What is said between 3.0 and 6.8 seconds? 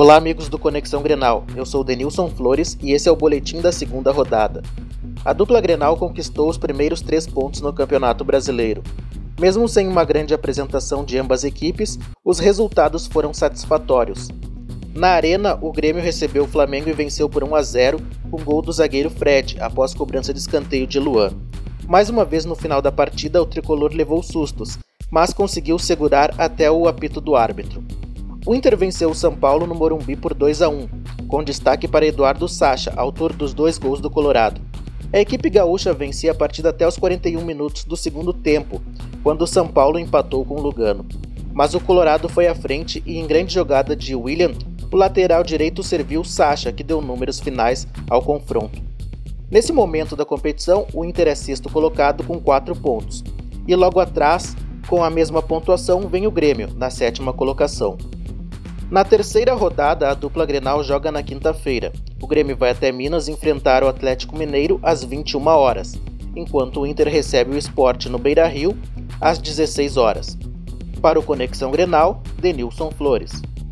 é o boletim da segunda rodada. A dupla Grenal conquistou os